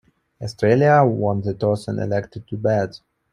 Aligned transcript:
Australia 0.41 1.03
won 1.05 1.41
the 1.41 1.53
toss 1.53 1.87
and 1.87 1.99
elected 1.99 2.47
to 2.47 2.57
bat. 2.57 2.99